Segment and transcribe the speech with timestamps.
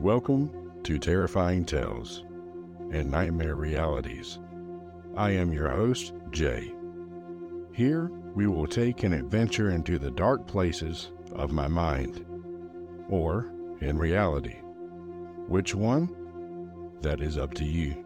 [0.00, 2.24] Welcome to Terrifying Tales
[2.90, 4.38] and Nightmare Realities.
[5.14, 6.72] I am your host, Jay.
[7.74, 12.24] Here, we will take an adventure into the dark places of my mind,
[13.10, 13.52] or
[13.82, 14.56] in reality.
[15.48, 16.08] Which one?
[17.02, 18.02] That is up to you.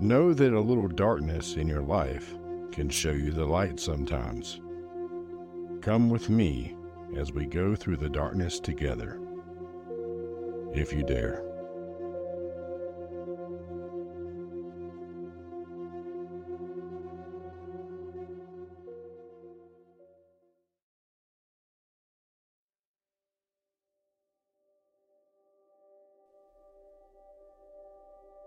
[0.00, 2.32] Know that a little darkness in your life
[2.72, 4.62] can show you the light sometimes.
[5.82, 6.74] Come with me
[7.18, 9.20] as we go through the darkness together.
[10.74, 11.40] If you dare.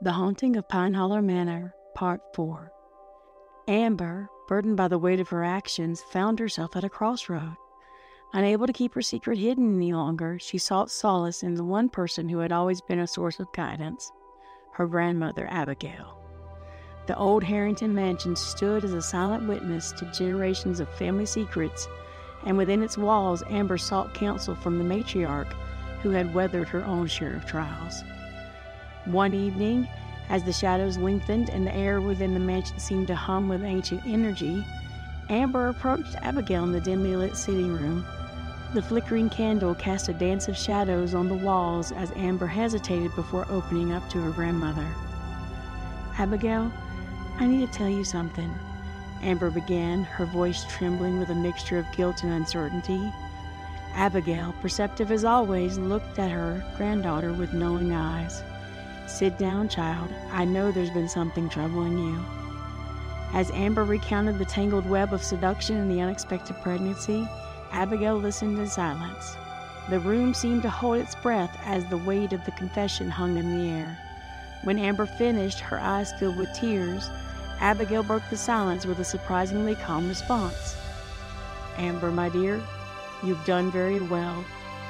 [0.01, 2.71] The Haunting of Pine Hollow Manor, Part 4.
[3.67, 7.55] Amber, burdened by the weight of her actions, found herself at a crossroad.
[8.37, 12.29] Unable to keep her secret hidden any longer, she sought solace in the one person
[12.29, 14.11] who had always been a source of guidance
[14.73, 16.19] her grandmother, Abigail.
[17.07, 21.87] The old Harrington mansion stood as a silent witness to generations of family secrets,
[22.45, 25.51] and within its walls, Amber sought counsel from the matriarch
[26.03, 28.03] who had weathered her own share of trials.
[29.05, 29.87] One evening,
[30.29, 34.05] as the shadows lengthened and the air within the mansion seemed to hum with ancient
[34.05, 34.63] energy,
[35.29, 38.05] Amber approached Abigail in the dimly lit sitting room.
[38.73, 43.47] The flickering candle cast a dance of shadows on the walls as Amber hesitated before
[43.49, 44.85] opening up to her grandmother.
[46.17, 46.69] Abigail,
[47.39, 48.53] I need to tell you something,
[49.21, 53.11] Amber began, her voice trembling with a mixture of guilt and uncertainty.
[53.93, 58.43] Abigail, perceptive as always, looked at her granddaughter with knowing eyes.
[59.07, 60.09] Sit down, child.
[60.31, 62.23] I know there's been something troubling you.
[63.33, 67.27] As Amber recounted the tangled web of seduction and the unexpected pregnancy,
[67.71, 69.35] Abigail listened in silence.
[69.89, 73.57] The room seemed to hold its breath as the weight of the confession hung in
[73.57, 73.97] the air.
[74.63, 77.09] When Amber finished, her eyes filled with tears,
[77.59, 80.75] Abigail broke the silence with a surprisingly calm response.
[81.77, 82.61] Amber, my dear,
[83.23, 84.43] you've done very well.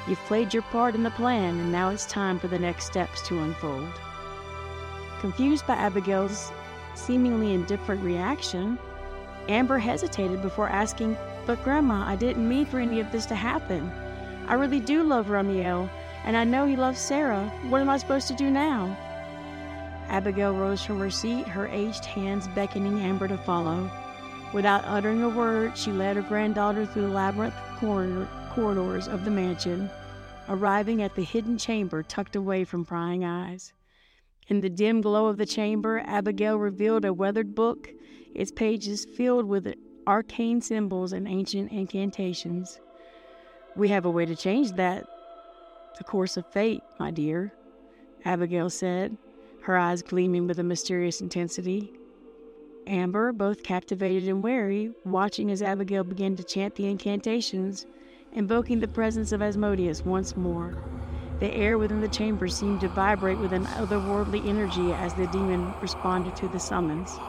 [0.08, 3.26] You've played your part in the plan, and now it's time for the next steps
[3.28, 3.88] to unfold.
[5.20, 6.50] Confused by Abigail's
[6.94, 8.78] seemingly indifferent reaction,
[9.48, 11.16] Amber hesitated before asking,
[11.48, 13.90] But Grandma, I didn't mean for any of this to happen.
[14.48, 15.88] I really do love Ramiel,
[16.24, 17.50] and I know he loves Sarah.
[17.70, 18.94] What am I supposed to do now?
[20.08, 23.90] Abigail rose from her seat, her aged hands beckoning Amber to follow.
[24.52, 29.30] Without uttering a word, she led her granddaughter through the labyrinth corridor, corridors of the
[29.30, 29.88] mansion,
[30.50, 33.72] arriving at the hidden chamber tucked away from prying eyes.
[34.48, 37.88] In the dim glow of the chamber, Abigail revealed a weathered book,
[38.34, 39.66] its pages filled with
[40.08, 42.80] arcane symbols and ancient incantations.
[43.76, 45.06] We have a way to change that,
[45.98, 47.52] the course of fate, my dear,
[48.24, 49.18] Abigail said,
[49.64, 51.92] her eyes gleaming with a mysterious intensity.
[52.86, 57.84] Amber, both captivated and wary, watching as Abigail began to chant the incantations,
[58.32, 60.72] invoking the presence of Asmodeus once more.
[61.38, 65.74] The air within the chamber seemed to vibrate with an otherworldly energy as the demon
[65.82, 67.20] responded to the summons.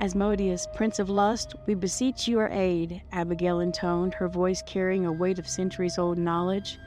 [0.00, 5.38] Asmodeus, Prince of Lust, we beseech your aid, Abigail intoned, her voice carrying a weight
[5.38, 6.78] of centuries old knowledge.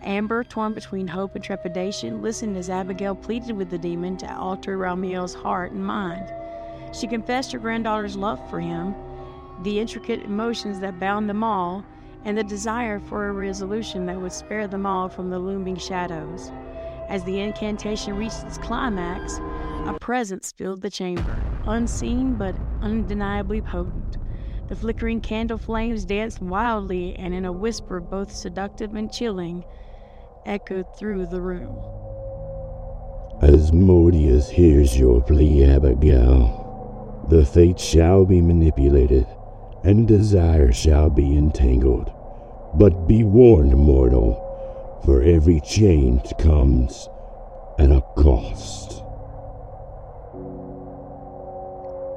[0.00, 4.78] Amber, torn between hope and trepidation, listened as Abigail pleaded with the demon to alter
[4.78, 6.32] Ramiel's heart and mind.
[6.94, 8.94] She confessed her granddaughter's love for him,
[9.62, 11.84] the intricate emotions that bound them all,
[12.24, 16.50] and the desire for a resolution that would spare them all from the looming shadows.
[17.10, 19.40] As the incantation reached its climax,
[19.86, 24.16] a presence filled the chamber, unseen but undeniably potent.
[24.68, 29.64] The flickering candle flames danced wildly, and in a whisper both seductive and chilling,
[30.44, 31.76] echoed through the room.
[33.42, 37.26] Asmodeus hears your plea, Abigail.
[37.28, 39.26] The fates shall be manipulated,
[39.84, 42.10] and desire shall be entangled.
[42.74, 47.08] But be warned, mortal, for every change comes
[47.78, 49.02] at a cost.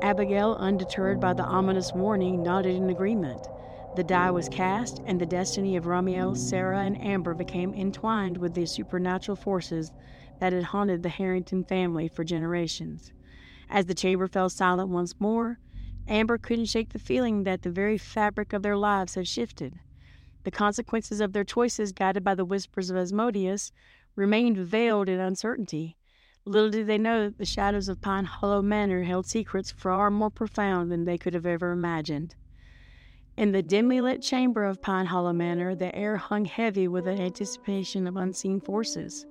[0.01, 3.49] Abigail, undeterred by the ominous warning, nodded in agreement.
[3.93, 8.53] The die was cast, and the destiny of Romeo, Sarah, and Amber became entwined with
[8.53, 9.91] the supernatural forces
[10.39, 13.11] that had haunted the Harrington family for generations.
[13.69, 15.59] As the chamber fell silent once more,
[16.07, 19.79] Amber couldn't shake the feeling that the very fabric of their lives had shifted.
[20.43, 23.71] The consequences of their choices, guided by the whispers of Asmodeus,
[24.15, 25.97] remained veiled in uncertainty.
[26.45, 30.29] Little did they know that the shadows of Pine Hollow Manor held secrets far more
[30.29, 32.35] profound than they could have ever imagined.
[33.37, 37.11] In the dimly lit chamber of Pine Hollow Manor, the air hung heavy with the
[37.11, 39.25] anticipation of unseen forces.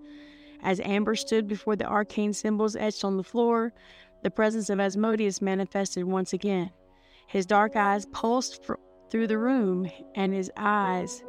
[0.63, 3.73] As Amber stood before the arcane symbols etched on the floor,
[4.23, 6.71] the presence of Asmodeus manifested once again.
[7.27, 8.75] His dark eyes pulsed fr-
[9.11, 11.23] through the room, and his eyes,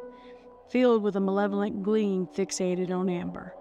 [0.68, 3.54] filled with a malevolent gleam, fixated on Amber.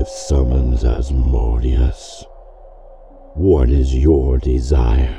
[0.00, 2.24] Have summoned Asmodeus.
[3.34, 5.14] What is your desire?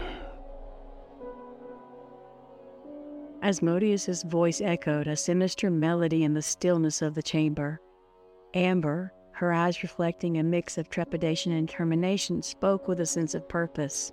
[3.44, 7.80] Asmodeus's voice echoed a sinister melody in the stillness of the chamber.
[8.56, 13.48] Amber, her eyes reflecting a mix of trepidation and determination, spoke with a sense of
[13.48, 14.12] purpose.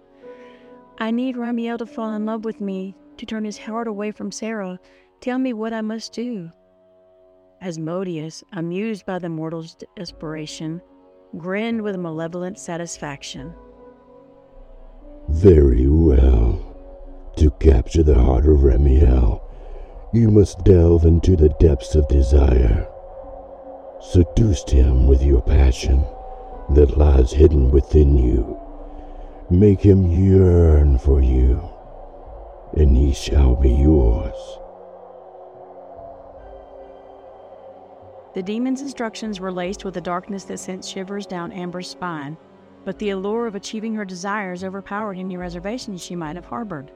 [0.98, 4.30] I need Ramiel to fall in love with me, to turn his heart away from
[4.30, 4.78] Sarah.
[5.22, 6.50] Tell me what I must do.
[7.60, 10.80] Asmodeus, amused by the mortal's desperation,
[11.36, 13.54] grinned with malevolent satisfaction.
[15.28, 16.64] Very well.
[17.36, 19.42] To capture the heart of Ramiel,
[20.12, 22.88] you must delve into the depths of desire.
[24.00, 26.04] Seduce him with your passion
[26.70, 28.58] that lies hidden within you.
[29.50, 31.68] Make him yearn for you,
[32.74, 34.58] and he shall be yours.
[38.38, 42.36] The demon's instructions were laced with a darkness that sent shivers down Amber's spine,
[42.84, 46.92] but the allure of achieving her desires overpowered any reservations she might have harbored.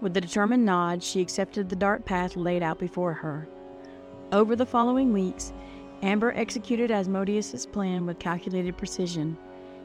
[0.00, 3.48] With a determined nod, she accepted the dark path laid out before her.
[4.30, 5.52] Over the following weeks,
[6.00, 9.36] Amber executed Asmodeus's plan with calculated precision.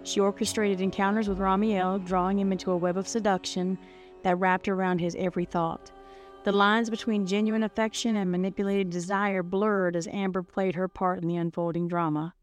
[0.04, 3.80] She orchestrated encounters with Ramiel, drawing him into a web of seduction
[4.22, 5.90] that wrapped around his every thought.
[6.46, 11.28] The lines between genuine affection and manipulated desire blurred as Amber played her part in
[11.28, 12.34] the unfolding drama.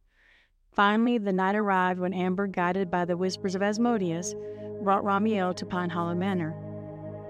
[0.73, 4.35] Finally, the night arrived when Amber, guided by the whispers of Asmodeus,
[4.83, 6.55] brought Ramiel to Pine Hollow Manor.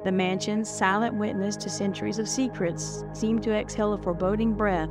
[0.02, 4.90] The mansion's silent witness to centuries of secrets seemed to exhale a foreboding breath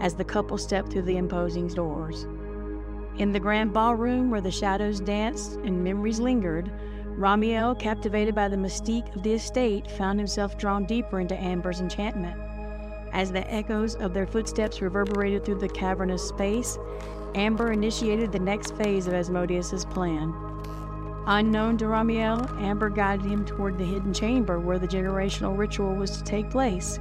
[0.00, 2.26] as the couple stepped through the imposing doors.
[3.16, 6.70] In the grand ballroom where the shadows danced and memories lingered,
[7.16, 12.40] Ramiel, captivated by the mystique of the estate, found himself drawn deeper into Amber's enchantment.
[13.12, 16.76] As the echoes of their footsteps reverberated through the cavernous space,
[17.36, 20.34] Amber initiated the next phase of Asmodeus's plan.
[21.26, 26.10] Unknown to Ramiel, Amber guided him toward the hidden chamber where the generational ritual was
[26.18, 26.98] to take place.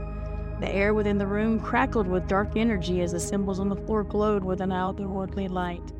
[0.59, 4.03] The air within the room crackled with dark energy as the symbols on the floor
[4.03, 5.91] glowed with an otherworldly light.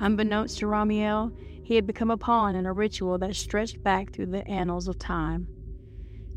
[0.00, 1.32] Unbeknownst to Ramiel,
[1.68, 4.98] he had become a pawn in a ritual that stretched back through the annals of
[4.98, 5.46] time.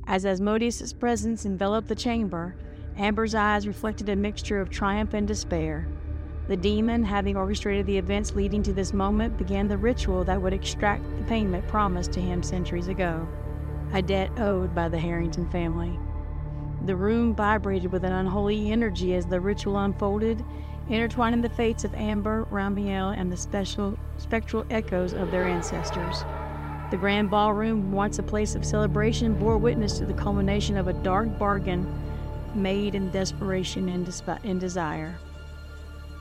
[0.06, 2.58] As Asmodeus's presence enveloped the chamber,
[2.98, 5.88] Amber's eyes reflected a mixture of triumph and despair.
[6.50, 10.52] The demon, having orchestrated the events leading to this moment, began the ritual that would
[10.52, 13.26] extract the payment promised to him centuries ago,
[13.94, 15.98] a debt owed by the Harrington family.
[16.84, 20.44] The room vibrated with an unholy energy as the ritual unfolded,
[20.92, 26.26] intertwining the fates of Amber, Ramiel, and the special spectral echoes of their ancestors.
[26.92, 30.94] The grand ballroom, once a place of celebration, bore witness to the culmination of a
[30.94, 31.88] dark bargain
[32.54, 35.18] made in desperation and, desp- desire.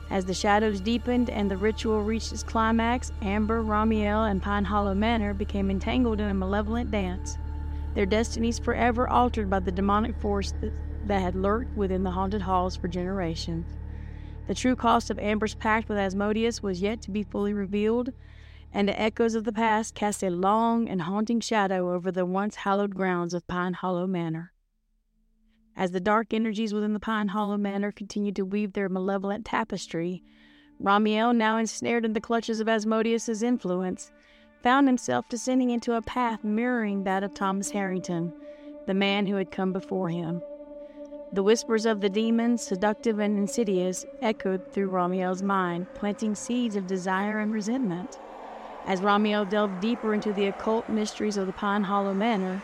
[0.09, 4.93] As the shadows deepened and the ritual reached its climax, Amber, Ramiel, and Pine Hollow
[4.93, 7.37] Manor became entangled in a malevolent dance,
[7.93, 10.71] their destinies forever altered by the demonic force that,
[11.07, 13.65] that had lurked within the haunted halls for generations.
[14.51, 18.11] The true cost of Amber's pact with Asmodeus was yet to be fully revealed,
[18.73, 22.55] and the echoes of the past cast a long and haunting shadow over the once
[22.55, 24.51] hallowed grounds of Pine Hollow Manor.
[25.73, 30.21] As the dark energies within the Pine Hollow Manor continued to weave their malevolent tapestry,
[30.81, 34.11] Ramiel, now ensnared in the clutches of Asmodeus's influence,
[34.61, 38.33] found himself descending into a path mirroring that of Thomas Harrington,
[38.85, 40.41] the man who had come before him.
[41.33, 46.87] The whispers of the demon, seductive and insidious, echoed through Romeo's mind, planting seeds of
[46.87, 48.19] desire and resentment.
[48.85, 52.61] As Romeo delved deeper into the occult mysteries of the Pine Hollow Manor,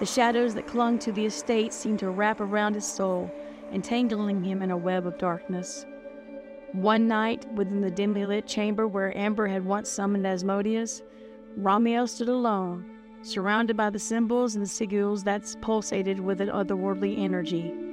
[0.00, 3.30] the shadows that clung to the estate seemed to wrap around his soul,
[3.70, 5.86] entangling him in a web of darkness.
[6.72, 11.02] One night, within the dimly lit chamber where Amber had once summoned Asmodeus,
[11.56, 12.84] Romeo stood alone,
[13.22, 17.87] surrounded by the symbols and the sigils that pulsated with an otherworldly energy.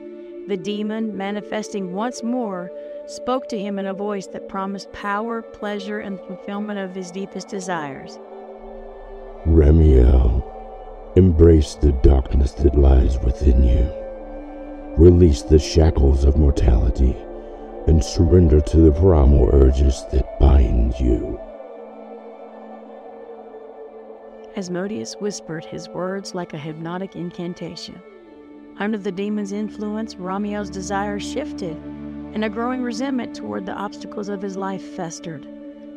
[0.48, 2.72] The demon, manifesting once more,
[3.08, 7.10] spoke to him in a voice that promised power, pleasure, and the fulfillment of his
[7.10, 8.20] deepest desires.
[9.48, 10.44] Ramiel,
[11.16, 13.92] embrace the darkness that lies within you.
[14.98, 17.16] Release the shackles of mortality
[17.88, 21.40] and surrender to the primal urges that bind you.
[24.56, 28.00] Asmodeus whispered his words like a hypnotic incantation.
[28.78, 31.78] Under the demon's influence, Ramiel's desires shifted,
[32.34, 35.48] and a growing resentment toward the obstacles of his life festered.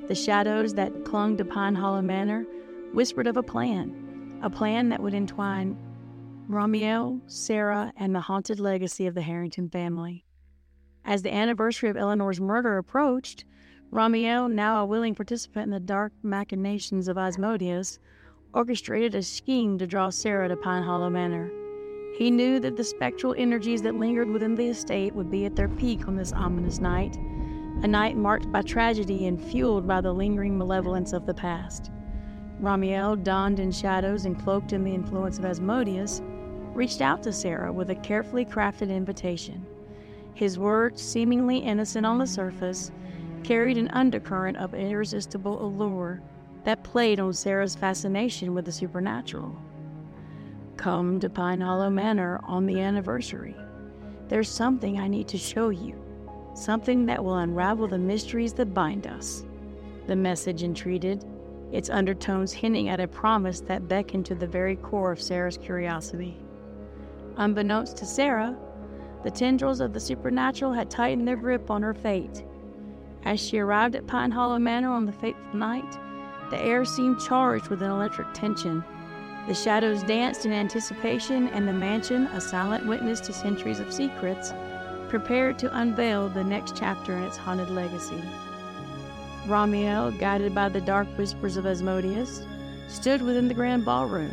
[0.07, 2.47] The shadows that clung to Pine Hollow Manor
[2.93, 5.77] whispered of a plan, a plan that would entwine
[6.49, 10.25] Ramiel, Sarah, and the haunted legacy of the Harrington family.
[11.05, 13.45] As the anniversary of Eleanor's murder approached,
[13.91, 17.99] Ramiel, now a willing participant in the dark machinations of Asmodeus,
[18.55, 21.51] orchestrated a scheme to draw Sarah to Pine Hollow Manor.
[22.19, 25.69] He knew that the spectral energies that lingered within the estate would be at their
[25.69, 30.59] peak on this ominous night, a night marked by tragedy and fueled by the lingering
[30.59, 31.93] malevolence of the past.
[32.61, 36.21] Ramiel, donned in shadows and cloaked in the influence of Asmodeus,
[36.75, 39.65] reached out to Sarah with a carefully crafted invitation.
[40.35, 42.91] His words, seemingly innocent on the surface,
[43.45, 46.21] carried an undercurrent of irresistible allure
[46.65, 49.57] that played on Sarah's fascination with the supernatural.
[50.79, 53.57] Come to Pine Hollow Manor on the anniversary.
[54.29, 56.01] There's something I need to show you,
[56.55, 59.45] something that will unravel the mysteries that bind us.
[60.07, 61.25] The message entreated,
[61.73, 66.39] its undertones hinting at a promise that beckoned to the very core of Sarah's curiosity.
[67.39, 68.57] Unbeknownst to Sarah,
[69.25, 72.45] the tendrils of the supernatural had tightened their grip on her fate.
[73.25, 75.99] As she arrived at Pine Hollow Manor on the fateful night,
[76.51, 78.85] the air seemed charged with an electric tension.
[79.49, 84.53] The shadows danced in anticipation, and the mansion, a silent witness to centuries of secrets,
[85.09, 88.23] prepared to unveil the next chapter in its haunted legacy.
[89.47, 92.45] Ramiel, guided by the dark whispers of Asmodeus,
[92.89, 94.33] stood within the grand ballroom,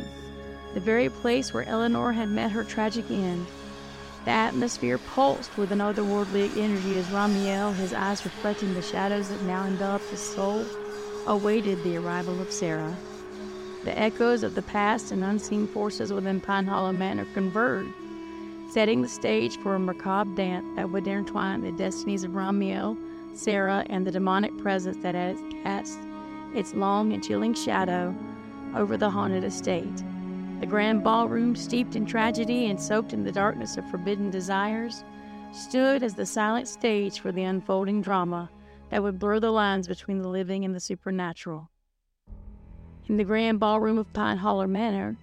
[0.74, 3.48] the very place where Eleanor had met her tragic end.
[4.26, 9.44] The atmosphere pulsed with an otherworldly energy as Ramiel, his eyes reflecting the shadows that
[9.44, 10.66] now enveloped his soul,
[11.26, 12.98] awaited the arrival of Sarah.
[13.86, 17.94] The echoes of the past and unseen forces within Pine Hollow Manor converged,
[18.72, 22.98] setting the stage for a macabre dance that would intertwine the destinies of Ramiel,
[23.36, 26.00] Sarah, and the demonic presence that had cast
[26.56, 28.16] its long and chilling shadow
[28.76, 30.04] over the haunted estate.
[30.62, 35.04] The grand ballroom, steeped in tragedy and soaked in the darkness of forbidden desires,
[35.54, 38.50] stood as the silent stage for the unfolding drama
[38.90, 41.70] that would blur the lines between the living and the supernatural.
[43.08, 45.16] In the grand ballroom of Pine Hollow Manor,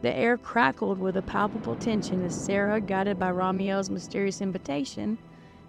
[0.00, 5.18] the air crackled with a palpable tension as Sarah, guided by Ramiel's mysterious invitation,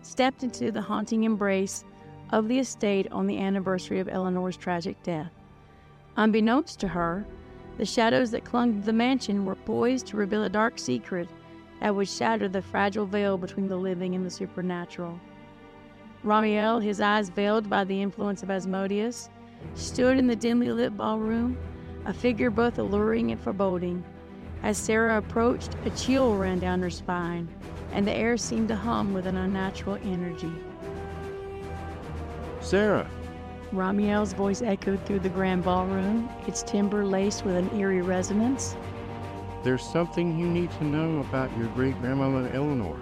[0.02, 1.84] stepped into the haunting embrace
[2.30, 5.32] of the estate on the anniversary of Eleanor's tragic death.
[6.16, 7.26] Unbeknownst to her,
[7.78, 11.28] the shadows that clung to the mansion were poised to reveal a dark secret
[11.82, 15.20] that would shatter the fragile veil between the living and the supernatural.
[16.24, 19.30] Ramiel, his eyes veiled by the influence of Asmodeus,
[19.76, 21.58] stood in the dimly lit ballroom,
[22.06, 24.04] a figure both alluring and foreboding.
[24.64, 27.48] As Sarah approached, a chill ran down her spine,
[27.92, 30.52] and the air seemed to hum with an unnatural energy.
[32.60, 33.10] Sarah!
[33.72, 38.76] Ramiel's voice echoed through the grand ballroom, its timbre laced with an eerie resonance.
[39.64, 43.00] There's something you need to know about your great grandmother Eleanor.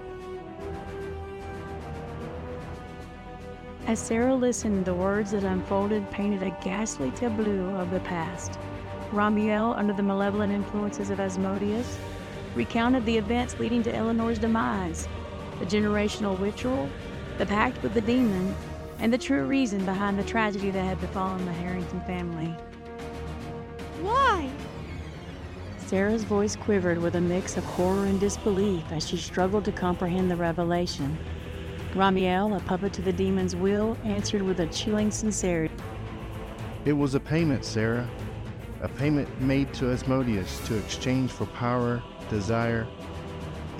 [3.88, 8.60] As Sarah listened, the words that unfolded painted a ghastly tableau of the past.
[9.14, 11.98] Ramiel, under the malevolent influences of Asmodeus,
[12.54, 15.08] recounted the events leading to Eleanor's demise,
[15.60, 16.90] the generational ritual,
[17.38, 18.54] the pact with the demon,
[19.00, 22.54] and the true reason behind the tragedy that had befallen the Harrington family.
[24.02, 24.52] Why?
[25.78, 30.30] Sarah's voice quivered with a mix of horror and disbelief as she struggled to comprehend
[30.30, 31.18] the revelation.
[31.98, 35.74] Ramiel, a puppet to the demon's will, answered with a chilling sincerity.
[36.86, 38.08] It was a payment, Sarah.
[38.82, 42.88] A payment made to Asmodeus to exchange for power, desire,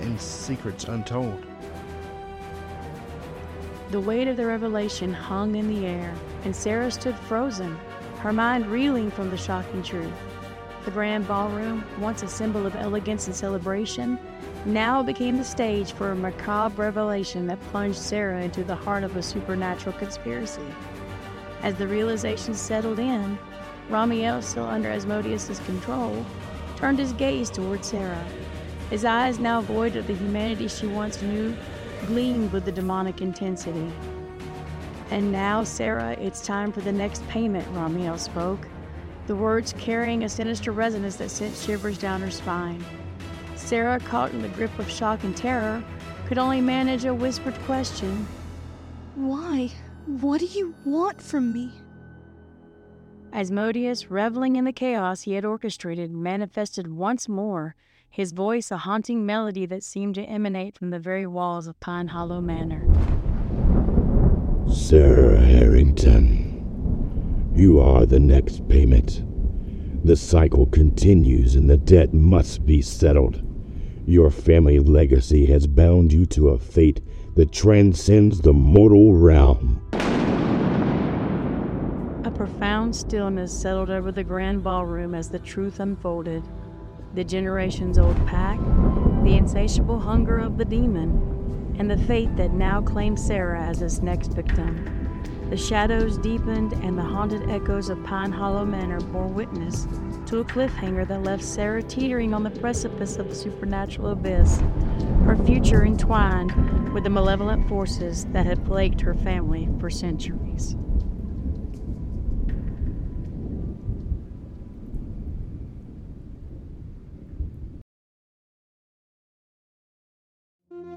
[0.00, 1.46] and secrets untold.
[3.90, 6.12] The weight of the revelation hung in the air,
[6.44, 7.78] and Sarah stood frozen,
[8.18, 10.12] her mind reeling from the shocking truth.
[10.84, 14.18] The grand ballroom, once a symbol of elegance and celebration,
[14.68, 19.16] now became the stage for a macabre revelation that plunged Sarah into the heart of
[19.16, 20.62] a supernatural conspiracy.
[21.62, 23.38] As the realization settled in,
[23.88, 26.24] Ramiel, still under Asmodeus's control,
[26.76, 28.24] turned his gaze toward Sarah.
[28.90, 31.56] His eyes, now void of the humanity she once knew,
[32.06, 33.90] gleamed with the demonic intensity.
[35.10, 38.66] And now, Sarah, it's time for the next payment, Ramiel spoke,
[39.26, 42.84] the words carrying a sinister resonance that sent shivers down her spine.
[43.58, 45.82] Sarah, caught in the grip of shock and terror,
[46.26, 48.26] could only manage a whispered question
[49.14, 49.70] Why?
[50.06, 51.72] What do you want from me?
[53.32, 57.74] Asmodeus, reveling in the chaos he had orchestrated, manifested once more,
[58.08, 62.08] his voice a haunting melody that seemed to emanate from the very walls of Pine
[62.08, 62.86] Hollow Manor.
[64.72, 69.24] Sarah Harrington, you are the next payment.
[70.06, 73.42] The cycle continues and the debt must be settled.
[74.08, 77.02] Your family legacy has bound you to a fate
[77.34, 79.86] that transcends the mortal realm.
[82.24, 86.42] A profound stillness settled over the grand ballroom as the truth unfolded.
[87.16, 88.58] The generations old pack,
[89.24, 94.00] the insatiable hunger of the demon, and the fate that now claimed Sarah as its
[94.00, 94.86] next victim.
[95.50, 99.86] The shadows deepened, and the haunted echoes of Pine Hollow Manor bore witness
[100.28, 104.60] to a cliffhanger that left Sarah teetering on the precipice of the supernatural abyss,
[105.24, 110.76] her future entwined with the malevolent forces that had plagued her family for centuries.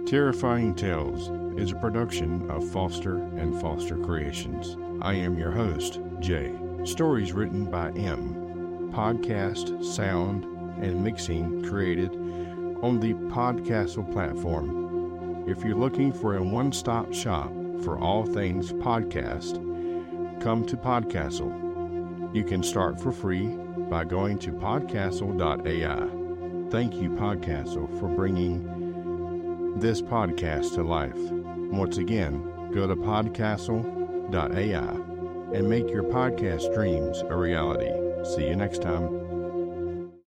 [0.06, 4.76] Terrifying Tales is a production of Foster and Foster Creations.
[5.02, 6.54] I am your host, Jay.
[6.84, 8.41] Stories written by M.
[8.92, 10.44] Podcast, sound,
[10.84, 12.12] and mixing created
[12.82, 15.46] on the Podcastle platform.
[15.48, 17.52] If you're looking for a one stop shop
[17.84, 19.56] for all things podcast,
[20.42, 22.36] come to Podcastle.
[22.36, 23.48] You can start for free
[23.90, 26.70] by going to podcastle.ai.
[26.72, 31.18] Thank you, Podcastle, for bringing this podcast to life.
[31.18, 34.98] Once again, go to podcastle.ai
[35.54, 38.01] and make your podcast dreams a reality.
[38.24, 39.21] See you next time.